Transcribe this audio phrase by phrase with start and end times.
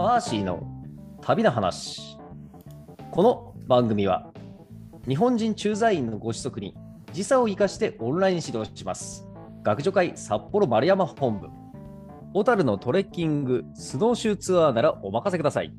[0.00, 0.66] マーシーの
[1.20, 2.16] 旅の話。
[3.10, 4.32] この番組は
[5.06, 6.74] 日本人駐在員のご子息に
[7.12, 9.28] 時差を生かしてオンライン指導します。
[9.62, 11.48] 学女会札幌丸山本部。
[12.32, 15.74] 小樽のトレッキング、スノーシューツアーならお任せください。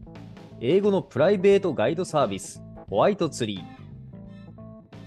[0.60, 2.62] 英語のプライベートガイドサービス、
[2.92, 3.64] ホワイトツリー。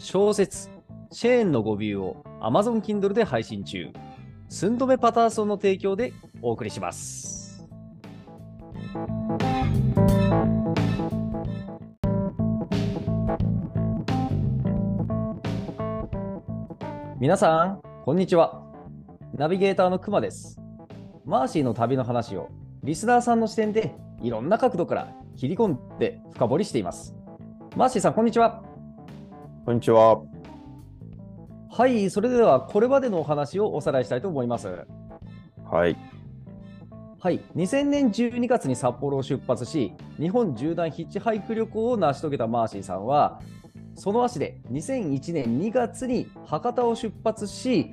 [0.01, 0.71] 小説、
[1.13, 3.93] シェーンの語尾を Amazon Kindle で配信中。
[4.49, 7.34] 寸止めパターソンの提供でお送りします。
[8.95, 9.01] 皆
[17.37, 18.63] さん、こんにちは。
[19.37, 20.61] ナビゲーターのくまです。
[21.25, 22.51] マーシーの旅の話を
[22.85, 27.17] リスナーさんの視点でいろんな角度から切り込んで深掘りしています。
[27.77, 28.63] マーシーさん、こんにちは。
[29.65, 30.23] こんにちは。
[31.69, 34.87] はい、それではこれまでのお話をおさらいしたいと思います。
[35.69, 35.97] はい。
[37.25, 43.41] はい、2000年12月に札幌を出発し、日本縦断ヒッチハイク旅行を成し遂げたマーシーさんは、
[43.95, 47.93] その足で2001年2月に博多を出発し、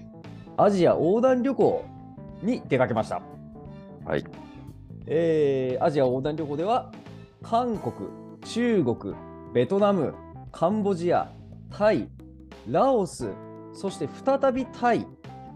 [0.57, 1.85] アジア横断旅行
[2.43, 3.21] に出かけました。
[4.03, 4.25] はい。
[5.07, 6.91] えーアジア横断旅行では、
[7.41, 8.09] 韓国、
[8.43, 9.15] 中国、
[9.53, 10.13] ベトナム、
[10.51, 11.31] カンボジア、
[11.69, 12.09] タイ、
[12.67, 13.29] ラオス、
[13.71, 15.07] そして再びタイ、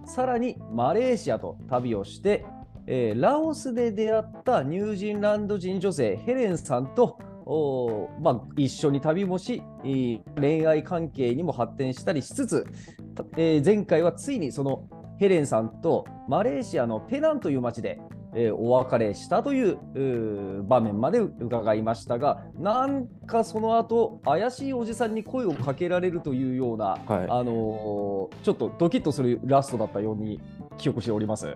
[0.05, 2.45] さらにマレーシアと旅をして、
[2.87, 12.65] えーラオスで出会ったニュージーランド人女性ヘレンさんとおーまあ、一緒に旅もし、えー恋愛関係にも発展したりしつつ、
[13.13, 14.87] たえー前回はついにその
[15.19, 17.99] ヘレンさんとマレーシアのペナンという町で、
[18.33, 30.41] えーお別れしたという場面まで伺いましたが、なんかその後怪しいおじさんに声をかけられるというような、はいあのーちょっとドキッとするラストだったように
[30.79, 31.55] 記憶しております。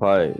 [0.00, 0.34] はい。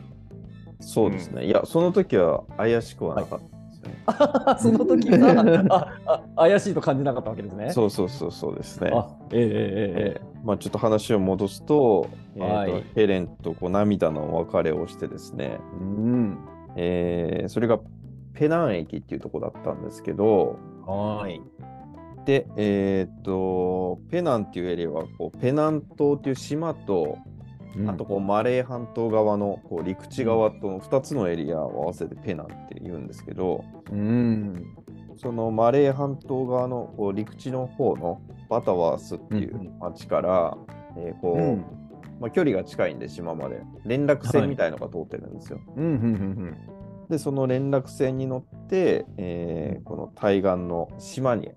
[0.81, 1.47] そうですね。
[1.47, 3.95] いや、その時は怪しくはなかったですね。
[4.59, 7.71] その時は ああ怪しいと感じなかったわけですね。
[7.71, 8.91] そうそうそうそうですね。
[8.93, 16.39] あえええええええーまあ、ちょっと話を戻すと、えーとはいヘレンとこう涙のお別れをしてですね、うん。
[16.77, 17.79] えーそれが
[18.33, 20.57] ペナン駅っていうところだったんですけど、
[20.87, 21.43] はい。
[22.25, 27.19] で、えっ、と、ペナンっていうエリアはこうペナン島っていう島と、
[27.89, 34.75] あとこうマレー半島側のこう陸地側との2つのエリアを合わせてペナンって言うんですけど、うん。
[35.17, 40.59] そのマレー半島側のこう陸地の方のバタワースっていう町から、
[40.97, 41.65] えーこううん。
[42.21, 45.61] まあ、距離が近いんで島まで連絡船みたいのが通ってるんですよ。
[45.77, 45.85] うん。
[45.85, 46.57] うん。
[47.09, 51.51] でその連絡船に乗って、えーこの対岸の島に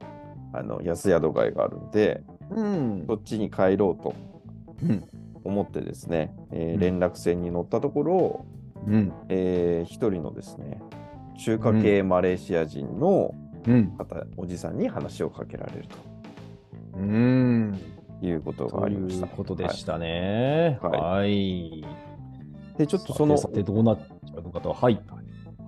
[0.53, 3.05] あの安宿街があるんでうん。
[3.07, 4.13] そっちに帰ろうと
[4.83, 5.03] うん。
[5.43, 8.45] 思ってですね、えーうん連絡船に乗ったところ、
[8.87, 9.11] うん。
[9.29, 10.81] えー一人のですね
[11.37, 13.33] 中華系マレーシア人の
[13.65, 13.91] うん。
[13.97, 15.85] 方、おじさんに話をかけられる
[16.95, 17.79] うん。
[18.19, 19.25] ということがとありました。
[19.25, 20.79] いうことでしたね。
[20.81, 21.85] はいはい。
[22.77, 24.73] でちょっとそのさてどうなっちゃうのかと。
[24.73, 25.01] はい。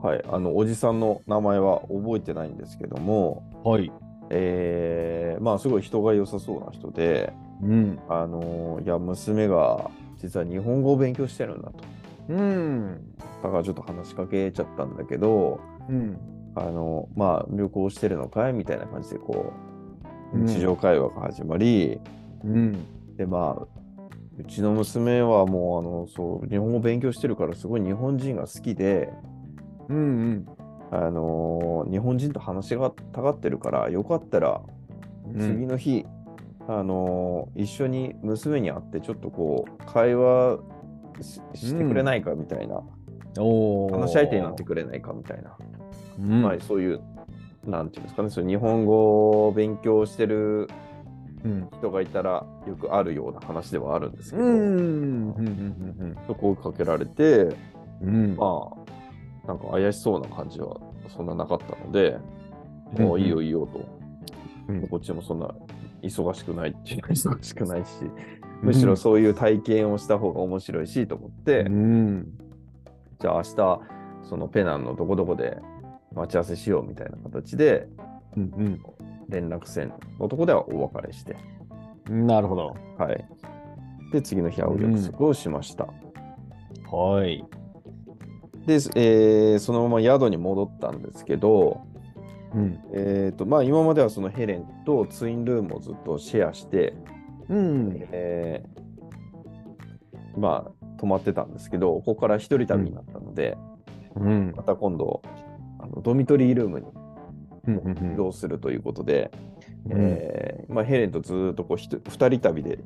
[0.02, 3.92] はい、あのおじさんの名前は覚えてないんですけども、はい。
[4.30, 8.00] えーまあすごい人が良さそうな人で、うん。
[8.10, 11.84] あのーいや娘が実は日本語を勉強してるんだと
[12.30, 13.16] うん。
[13.44, 16.18] だからちょっと話しかけちゃったんだけどうん。
[16.56, 19.54] あのまあ旅行してるのかいみたいな感じでこ
[20.34, 22.00] ううん日常会話が始まり、
[22.44, 22.74] うん。
[23.18, 23.68] でまあ
[24.38, 29.14] うちの娘はもうあのそう日本語勉強してるからすごい日本人が好きで、
[29.88, 30.46] うん。
[30.92, 34.62] あのー日本人と話しがたがってるからよかったら
[35.38, 36.06] 次の日、
[36.68, 40.60] あのー一緒に娘に会ってちょっとこう会話
[41.22, 42.82] ししてくれないかみたいな、
[43.40, 43.92] おー。
[43.92, 45.56] 話し相手になってくれないかみたいな、
[46.20, 46.42] うん。
[46.42, 47.02] まあ、そういう
[47.66, 48.30] なんていうんですかね。
[48.30, 50.68] そ日本語を勉強してる
[51.44, 51.68] うん。
[51.78, 55.30] 人がいたらよくあるような話ではあるんですけど、うん。
[55.30, 56.16] うん。
[56.26, 57.56] そこをかけられて
[58.02, 58.36] うん。
[58.36, 58.72] ま
[59.46, 60.78] あなんか怪しそうな感じは
[61.08, 62.18] そんななかったので、
[62.98, 63.86] もういいよいいよと、
[64.68, 64.88] うん。
[64.88, 65.54] こっちもそんな
[66.06, 67.90] 忙しくないっていうか忙しくないし、
[68.62, 72.28] むしろそういう体験をした方が面白いしと思って、うん。
[73.20, 73.80] じゃあ明日
[74.24, 75.58] そのペナンのどこどこで
[76.14, 77.88] 待ち合わせしようみたいな形で
[78.38, 78.82] うん。
[79.30, 81.36] 連絡船のとこではお別れして、
[82.10, 82.28] うん。
[82.28, 82.76] なるほど。
[82.98, 83.26] はい。
[84.12, 85.88] で、次の日会う約束をしました。
[86.92, 87.44] はい。
[88.66, 91.82] で、えーそのまま宿に戻ったんですけど、
[92.56, 92.80] うん。
[92.94, 96.96] えーとまあ、今まではそのヘレンとツインルームをずっとシェアして、
[97.50, 98.08] うん。
[98.12, 103.58] えーまあ、泊まってたんですけど、ここから一人旅になったので、
[104.16, 104.54] うん。
[104.56, 105.22] また今度、
[105.80, 106.88] あのドミトリールームに
[108.14, 109.32] 移動するということで、
[109.90, 112.80] うんえーまあ、ヘレンとずーっとこうひと2人旅で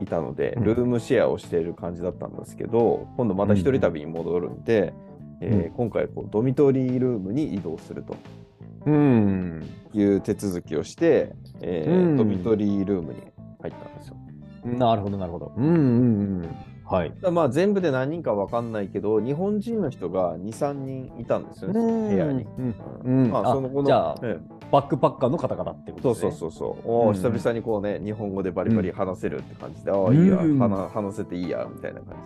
[0.00, 4.94] いたので、うんルームシェアをしている感じだったんですけど、今度また1人旅に戻るんで、
[5.42, 8.14] えーうん今回こうドミトリールームに移動すると
[8.86, 9.66] うん。
[9.92, 13.20] いう手続きをして、えーうんドミトリールームに
[13.60, 14.16] 入ったんですよ。
[14.64, 15.52] なるほど、なるほど。
[15.56, 15.76] うんうんう
[16.46, 16.48] ん。
[16.84, 17.12] はい。
[17.32, 22.46] まあ全部で何人か分かんないけど、日本人の人が2、3人いたんですよね、部屋に。
[23.04, 26.40] うんまあその後のじゃあええバックパッカーの方々ってことそうですね。
[26.40, 26.92] そうそうそう。
[26.92, 32.16] おうんー久々にこうね、日本語でバリバリ話せるって感じで、ああ、うんいいや、話話せていいや、みたいな感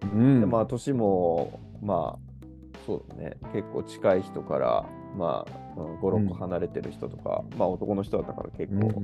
[0.00, 0.08] じで。
[0.14, 0.40] うん。
[0.40, 2.46] でまあ、年も、まあ、
[2.86, 4.84] そうだね、結構近い人から、
[5.16, 9.02] まあ、うん5、うん6個離れてる人とか、まあ、男の人だったから結うん構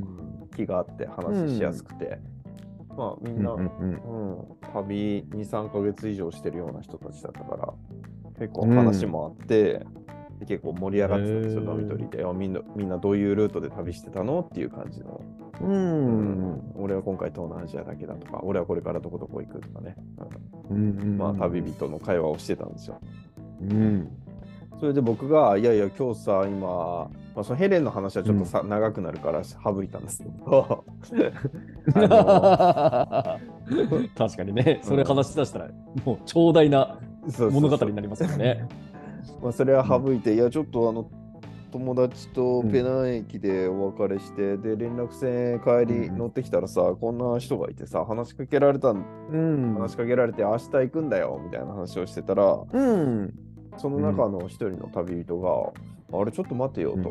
[0.56, 2.18] 気があって話しやすくて、
[2.96, 3.68] まあ、みんな、うん
[4.72, 7.72] 旅2、3ヶ月以上してるような人たちだったから、
[8.38, 9.86] 結構話もあって、
[10.40, 12.60] で結構盛り上がってたんですよ、へードミトリーであみんな。
[12.76, 14.40] みんなどういうルートで旅してたの？
[14.40, 15.20] っていう感じの。
[15.60, 15.70] うん。
[15.70, 15.76] う
[16.54, 19.96] ん俺は今回東南アジアだけだとか、俺はこれからどこどこ行くとかね。
[20.70, 23.00] うんうんまあ、旅人の会話をしてたんですよ。
[23.62, 24.08] うん。
[24.80, 30.84] それで僕が、いやいや、今日さ、今、まあ、そのヘレンの話はちょっとさ、長くなるから省いたんですけど、
[31.94, 33.38] あ
[34.16, 35.68] 確かにね、それ話し出したら、
[36.04, 36.98] もう長大な
[37.38, 38.68] 物語になりますからね。
[39.42, 41.10] まあ、それは省いて、いや、ちょっとあの、
[41.70, 46.18] 友達とペナン駅でお別れして、で、連絡船帰りうん。
[46.18, 49.74] 乗ってきたらさ、こんな人がいてさ、話しかけられたん、うん。
[49.74, 53.34] 話しかけられて、明日行くんだよ、みたいな話をしてたら、うん。
[53.78, 55.72] その中の一人の旅人が、
[56.20, 57.04] あれちょっと待てよと、うん。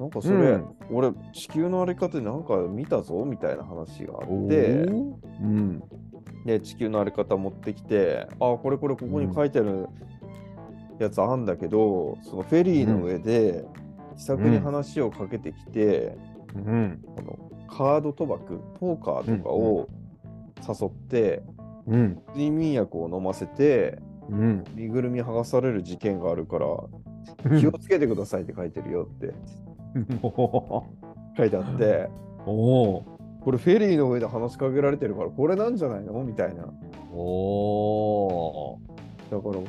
[0.00, 0.64] なんかそれ、うん。
[0.90, 4.56] 俺地球の歩き方でなんか見たぞみたいな話があおって。
[4.86, 5.14] ー。
[5.40, 5.82] うん。
[6.46, 9.88] で地球の歩き方持ってきてあこれこれここに書いてある
[10.98, 13.64] やつあんだけど、そのフェリーの上で
[14.16, 16.16] 気さくに話をかけてきて、
[16.54, 17.00] うん。
[17.16, 19.88] このカード賭博ポーカーとかを
[20.66, 21.42] 誘って、
[21.86, 22.22] うん。
[22.28, 23.98] 睡眠薬を飲ませて
[24.30, 24.64] うん。
[24.74, 26.66] 身ぐるみ剥がされる事件があるから
[27.60, 29.32] 気をつけてくださいって書いてるよって
[31.36, 32.08] 書いてあって
[32.46, 33.02] おお
[33.42, 36.22] これフェリーの上で話しかけられてるからこれなんじゃないの？
[36.24, 37.16] みたいなー。
[37.16, 38.78] お
[39.30, 39.60] だから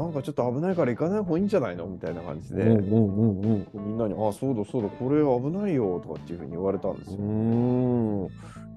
[0.00, 1.86] なんかちょっと危ないから行かない方がいいんじゃないの？
[1.86, 2.56] みたいな感じー。
[2.56, 7.18] で、うんうんうんみんなに「あそうだそうだこれ危ないよ」とかっていうふうに言われたんですよ。
[7.18, 8.28] うん。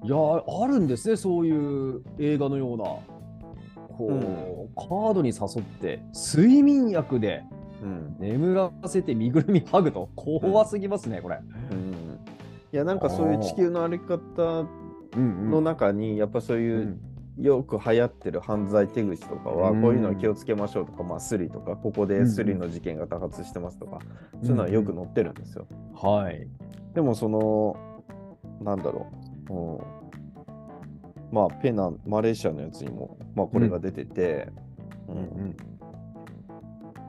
[0.04, 0.16] いや、
[0.62, 2.84] あるんですね、そういう映画のような。
[3.92, 4.68] こう、うん。
[4.76, 7.44] カードに誘って、睡眠薬で
[7.82, 8.16] うん。
[8.18, 11.40] 眠らせて身ぐるみ剥ぐと、怖すぎますね、これ。
[11.70, 12.18] うん。
[12.72, 14.66] いやなんかそういう地球の歩き方
[15.14, 16.98] うんの中にやっぱそういう
[17.38, 19.82] よく流行ってる犯罪手口とかはうん。
[19.82, 23.98] こういうのは気をつけましょうとか、まあスリとかここでスリの事件が多発してますとか、
[24.42, 25.66] そういうのはよく載ってるんですよ。
[25.94, 26.48] はい。
[26.94, 27.76] でもその
[28.62, 29.06] なんだろ
[29.50, 29.78] う、うん、
[31.32, 34.48] まあペナンマレーシアのやつにも、まあ、これが出てて、
[35.08, 35.56] うんうん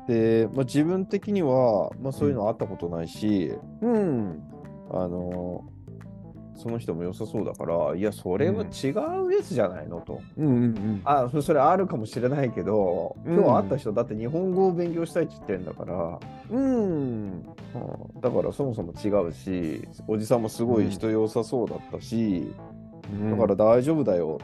[0.07, 4.43] で、まあ、自分的には、まあ、そういうのあったことないし、うん。
[4.91, 5.63] あの
[6.55, 10.21] その人も良さそうだからいやそれは違うやつじゃないのと。
[10.37, 11.01] うんうんうん。
[11.03, 16.19] あそそれあるかもしれないけど、うん今日会った人だって日本語を勉強したいって言ってるんだから、
[16.51, 16.63] うん。
[16.63, 16.67] う
[17.31, 17.43] ん
[18.21, 22.53] だからそもそも違うしおじさんもすごい人良さそうだったし、
[23.31, 24.39] だから大丈夫だよ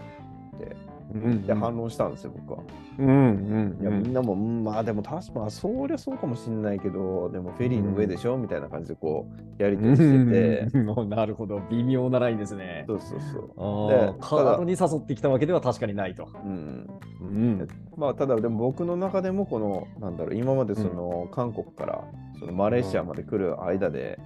[0.55, 0.75] って。
[1.13, 1.45] うん。
[1.45, 2.63] で反論したんですよ、僕は。
[2.99, 9.25] うんうんいやみんなも、うんまあでも確か、まあ、そりゃそうかもしんないけど、でもフェリーの上でしょ、みたいな感じでこ
[9.57, 11.09] う、やりとりしてて、うん。
[11.09, 12.83] なるほど、微妙なラインですね。
[12.87, 13.19] そうそう
[13.55, 13.89] そう。
[13.89, 16.27] でカードに誘ってきたわけでは確かにないと。
[16.43, 16.87] うん、
[17.21, 17.67] うん。
[17.95, 22.03] まあただでも僕の中でもこのなんだろう今までその韓国から
[22.37, 24.19] そのマレーシアまで来る間で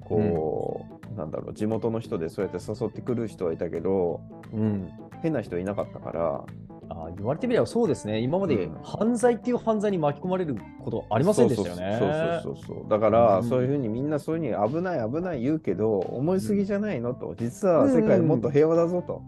[0.00, 4.20] こう、なんだろう地元の人でそうやって誘ってくる人はいたけど
[4.52, 4.88] うん。
[5.22, 6.44] 変な人いなかったから
[6.90, 8.20] あー言われてみればそうですね。
[8.20, 11.96] 今までうん犯罪っていう犯罪に巻き込まれることありませんでしたよね。
[11.98, 19.22] そうそうそうそうそうだから、うんそういうふうにみんなそういうふうに危ない危ない言うけど思いすぎじゃないのと実は世界もっと平和だぞと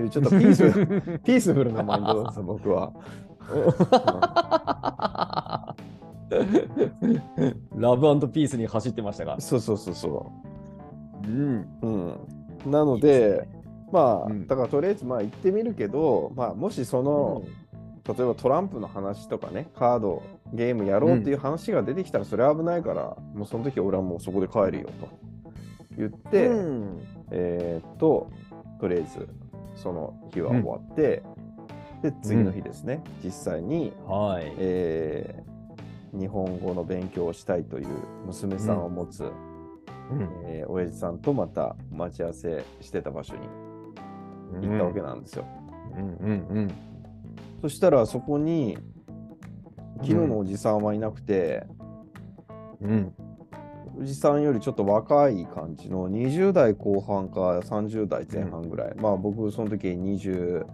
[0.00, 0.62] いうちょっとピース
[1.22, 2.92] ピースフルなマインドです僕は。
[7.76, 9.40] ラブピースに走ってましたが。
[9.40, 10.55] そうそうそうそう
[11.30, 11.78] ん。
[11.82, 11.86] う。
[11.86, 13.48] うん、なので
[13.92, 14.46] まあ、うん。
[14.46, 17.44] だからとりあえずまあ行ってみるけど、まあ、もしその、
[18.06, 25.08] 例えばトランプの話とかねカードゲームやろうっていう話が出てきたらそれは危ないから、もうその時俺はもうそこで帰るよと。
[25.96, 27.00] 言って、うん。
[27.30, 28.30] えーっと
[28.80, 29.28] とりあえず
[29.74, 31.22] その日は終わって、
[32.02, 34.52] で次の日ですね、実際に、はい。
[34.58, 35.56] えー
[36.18, 37.88] 日本語の勉強をしたいという
[38.26, 39.30] 娘さんを持つ、
[40.10, 40.28] うん。
[40.44, 43.40] えー親父さんとまた待ち合わせしてた場所に
[44.68, 45.44] 行ったわけなんですよ。
[45.96, 46.06] うん。
[46.28, 46.70] うん
[47.62, 48.76] そしたらそこに
[49.98, 51.66] 昨日のおじさんはいなくて、
[52.80, 52.90] うん。
[52.90, 53.12] うん
[53.98, 60.66] おじさんよりちょっと若い感じの20代後半か30代前半ぐらい、まあ僕その時23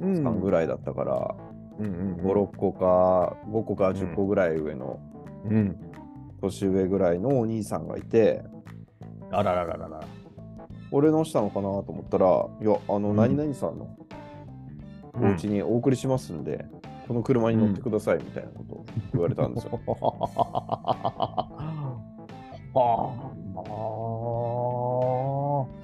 [0.00, 0.40] うん。
[0.40, 1.34] ぐらいだったから、
[1.78, 4.98] うんうん56個か5個か10個ぐらい上の
[5.48, 5.76] うん。
[6.40, 8.42] 年上ぐらいのお兄さんがいて
[9.30, 10.00] あららららら
[10.90, 12.26] 俺のしたのかなと思ったら
[12.62, 13.96] 「いやあのうん何々さんの
[15.14, 16.66] お家にお送りしますんで、
[17.06, 19.80] この車に乗ってください」みたいなことを言われたんですよ。
[22.76, 23.14] あ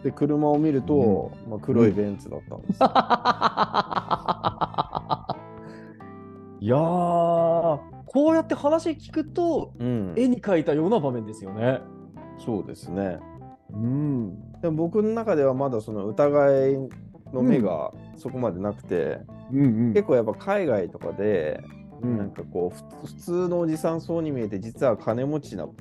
[0.02, 2.80] で車を見ると、まあ、黒いベンツだったんです。
[6.62, 6.78] いやー、
[8.06, 11.80] こうやって話聞くと、うん、絵に描いたような場面ですよね。
[12.44, 13.18] そうですね。
[13.72, 14.52] うん。
[14.60, 16.74] でも僕の中ではまだその疑い
[17.32, 19.20] の目がそこまでなくて、
[19.52, 21.60] うんうん結構やっぱ海外とかで、
[22.02, 25.74] うんなんかこうふ普通のおじさんそうに見えて実は金持ちなお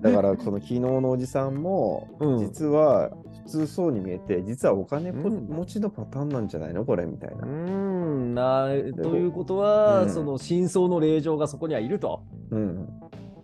[0.00, 3.10] だからこの昨日のおじさんも、うん実は
[3.44, 7.46] 普通そうに見えて実はお金持ちのパターンなんじゃないのこれみたいうな。
[7.46, 8.66] んな
[9.02, 12.20] ということは、うんその真相の令状がそこにはいると。
[12.50, 12.88] うん、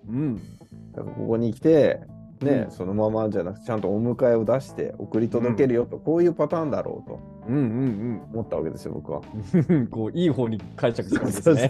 [0.08, 0.36] うん。
[0.36, 2.00] だからここに来て
[2.42, 9.22] ね、うんそのままじゃなくてちゃんとお迎えを出して送り届けるよと、こういうパターンだろうとうんうん思ったわけですよ僕は。
[9.68, 9.86] うん。
[9.88, 11.68] こういい方に解釈するんですね。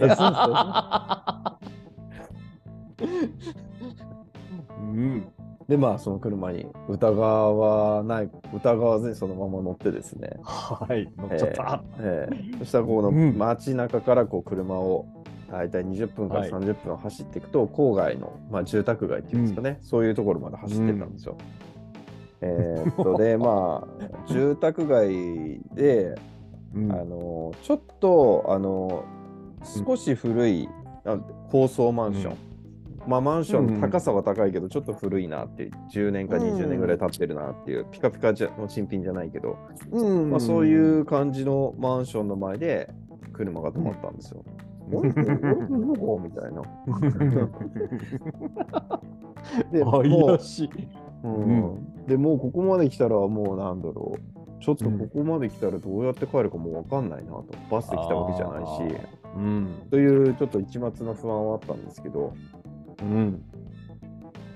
[5.68, 11.06] でまあその車に疑わない疑わずにそのまま乗ってですね、はい。
[11.18, 11.82] 乗っちゃった。
[12.00, 15.06] ええそしたらこのうん街中からこう車を
[15.50, 21.36] 大体20分からはい30分走っていくと、郊外の、まあ、住宅街っていうんですかね、そういうところまで走ってったんですよ。
[22.40, 26.14] えーっとで まあ住宅街で、
[26.74, 26.92] うん。
[26.92, 29.04] あのちょっとあの
[29.62, 30.68] 少し古い、
[31.04, 31.18] あ
[31.50, 32.34] 高層マンション、
[33.06, 39.56] まあマンションの高さは高いけど、ちょっと古いなっていう10年か20年ぐらい経ってるなっていう、ピカピカじゃの新品じゃないけど、
[39.90, 42.88] うんまあ、そういう感じのマンションの前で
[43.32, 44.44] 車が止まったんですよ。
[44.92, 45.14] おいおいおい
[45.96, 46.20] どこ？
[46.22, 46.62] みたいな。
[49.72, 50.70] でも怪しい。
[51.24, 58.96] ううんん、でもうここまで来たらもうなんだろうちょっとここまで来たらどうやって帰るかもう分かんないなとバスで来たわけじゃないし
[59.36, 59.86] うん。
[59.90, 62.34] というちょっと一末の不安はあったんですけど、
[63.02, 63.42] うん。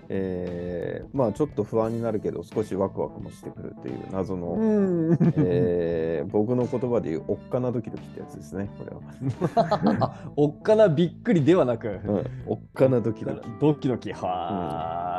[0.09, 5.19] えーまあちょっと不安になるけど少しワクワクもしてくるという謎の、うん。
[5.37, 10.15] えー僕の言葉で言うおっかなドキドキってやつですねこれは。
[10.37, 13.41] おっかなびっくりではなく、うん、おっかなドキドキ。
[13.61, 14.13] ドキドキ。
[14.13, 15.12] はあ、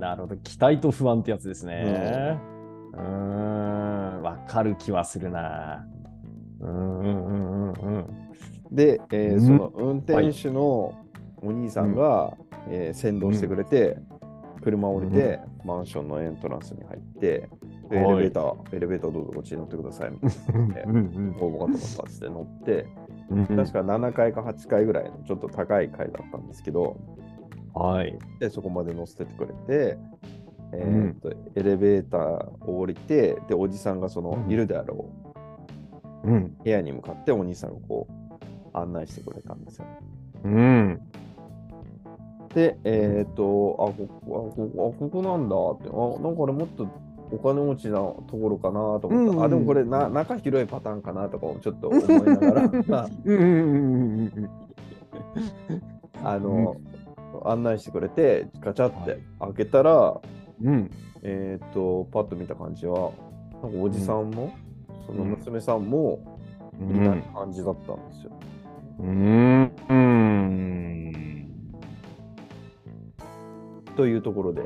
[0.00, 0.36] なるほど。
[0.38, 2.38] 期待と不安ってやつですね。
[2.94, 4.22] うーん。
[4.22, 5.86] わかる気はするな。
[6.60, 8.06] うんうんうんうんうん。
[8.70, 10.94] で、えーうんその運転手の
[11.42, 12.32] お兄さんが、
[12.68, 13.98] えー先導してくれて、
[14.62, 17.48] 車を降りて、マンションのエントランスに入って、
[17.90, 20.18] でエレはいベーター、エレベーターどうぞこっちに乗ってくださいみ
[20.72, 20.92] たいな。
[20.92, 22.86] うんうんおお、分かった分かったっつって乗って、
[23.30, 26.96] うん確か7階か8階ぐらいのちょっと高い階だったんですけど、
[27.74, 28.18] はい。
[28.38, 29.98] でそこまで乗せてってくれて、
[30.72, 35.08] えーっとエレベーターを降りて、で、おじさんがその、うんいるであろ
[36.24, 36.56] ううん。
[36.62, 39.86] 部屋に向かってお兄さんがこう案内してくれたんですよ。
[40.44, 41.00] うん。
[42.54, 43.94] で、えっ、と、あこ
[44.26, 46.86] こあここ、あここなんだって、あなんか俺もっと
[47.32, 54.50] お金持ちなところかなと思った、うんあ、でもこれな、中広いパターンかなとかもちょっと思いながら、まあ、うんうんうんうん
[56.26, 56.38] あ
[57.44, 60.20] の、案内してくれて、ガチャって開けたら、
[60.62, 60.90] うん。
[61.22, 63.12] えっ、と、パッと見た感じは、
[63.62, 64.52] なんかおじさんも、
[65.06, 66.38] その娘さんも
[66.80, 68.32] ういない感じだったんですよ。
[69.00, 69.72] うん。
[69.88, 71.12] うん。
[73.96, 74.62] というところで、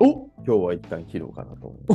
[0.00, 1.86] お今日は一旦切ろうかなと思う。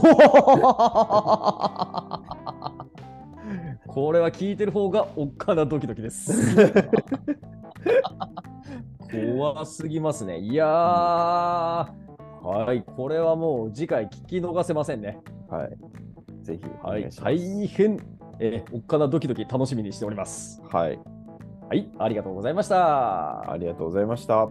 [3.87, 6.31] これは聞いてる方がおっかなドキドキです。
[9.11, 10.39] 怖すぎますね。
[10.39, 11.93] いやー、は
[12.73, 15.19] い、これはもう次回聞き逃せませんね。
[15.49, 15.77] はい。
[16.43, 17.09] ぜひおはい。
[17.09, 17.99] 大変、
[18.39, 20.61] えーおっかなドキドキ楽しみにしております。
[20.69, 20.99] はい。
[21.69, 23.51] はい、ありがとうございました。
[23.51, 24.49] ありがとうございました。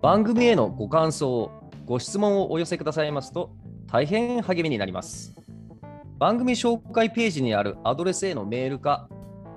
[0.00, 1.50] 番組へのご感想、
[1.86, 3.50] ご質問をお寄せくださいますと
[3.86, 5.41] 大変励みになります。
[6.22, 9.08] 番組紹介ページにあるアドレスへのメールか、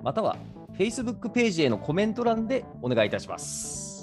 [0.02, 0.36] または
[0.80, 3.95] Facebook ページへのコメント欄でお願いいたします。